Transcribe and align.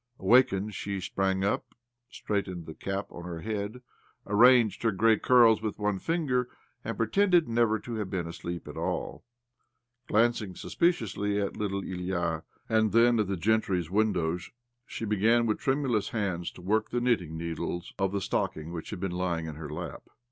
Awakened, 0.17 0.73
she 0.73 0.99
sprang 0.99 1.43
up, 1.43 1.75
straightened 2.09 2.65
the 2.65 2.73
cap 2.73 3.11
on 3.11 3.23
her 3.23 3.41
head, 3.41 3.81
arranged 4.25 4.81
hter 4.81 4.97
grey 4.97 5.19
curls 5.19 5.61
with 5.61 5.77
one 5.77 5.99
finger, 5.99 6.49
and 6.83 6.97
pretended 6.97 7.47
never 7.47 7.77
to 7.77 7.93
have 7.97 8.09
been 8.09 8.25
to 8.25 8.33
sleep 8.33 8.67
at 8.67 8.75
all. 8.77 9.23
Glancing 10.07 10.55
suspiciously' 10.55 11.39
at 11.39 11.53
the 11.53 11.59
little 11.59 11.83
Ilya, 11.83 12.41
and 12.67 12.93
then 12.93 13.19
at 13.19 13.27
the 13.27 13.37
gentry's 13.37 13.91
windows, 13.91 14.49
she 14.87 15.05
began 15.05 15.45
with 15.45 15.59
tremulous 15.59 16.09
hands 16.09 16.49
to 16.53 16.63
work 16.63 16.89
the 16.89 16.99
knitting 16.99 17.37
needles 17.37 17.93
of 17.99 18.11
the 18.11 18.21
stock 18.21 18.57
ing 18.57 18.71
which 18.73 18.89
had 18.89 18.99
been 18.99 19.11
lying 19.11 19.45
in 19.45 19.53
her 19.53 19.69
lap. 19.69 20.01